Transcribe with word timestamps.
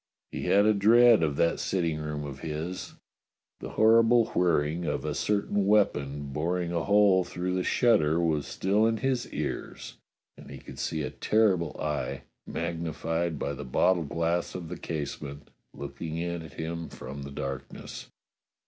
He 0.31 0.45
had 0.45 0.65
a 0.65 0.73
dread 0.73 1.21
of 1.21 1.35
that 1.35 1.59
sitting 1.59 1.99
room 1.99 2.23
of 2.23 2.39
his. 2.39 2.95
The 3.59 3.73
horrible 3.77 4.31
whir 4.33 4.61
ring 4.61 4.83
of 4.83 5.05
a 5.05 5.13
certain 5.13 5.67
weapon 5.67 6.33
boring 6.33 6.71
a 6.71 6.85
whole 6.85 7.23
through 7.23 7.53
the 7.53 7.63
shutter 7.63 8.19
was 8.19 8.47
still 8.47 8.87
in 8.87 8.97
his 8.97 9.27
ears, 9.31 9.97
and 10.39 10.49
he 10.49 10.57
could 10.57 10.79
see 10.79 11.03
a 11.03 11.11
terrible 11.11 11.79
eye, 11.79 12.23
magnified 12.47 13.37
by 13.37 13.53
the 13.53 13.63
bottle 13.63 14.01
glass 14.03 14.55
of 14.55 14.69
the 14.69 14.77
casement, 14.79 15.51
looking 15.71 16.17
in 16.17 16.41
at 16.41 16.53
him 16.53 16.89
from 16.89 17.21
the 17.21 17.29
darkness. 17.29 18.07